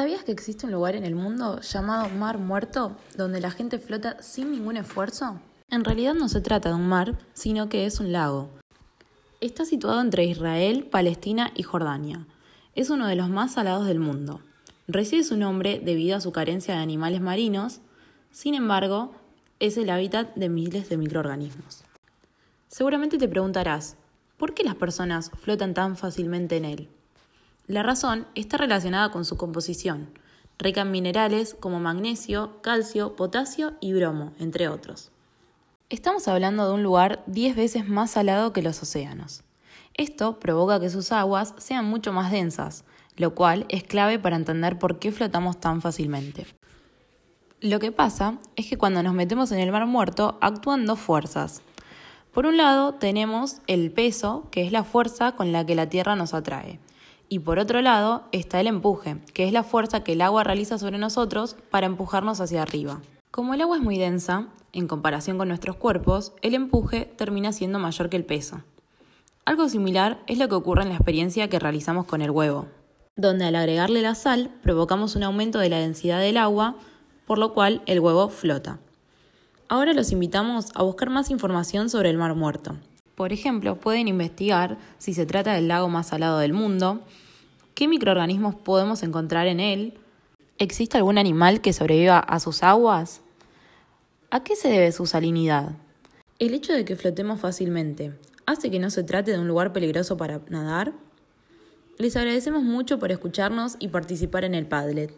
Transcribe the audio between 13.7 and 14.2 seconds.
del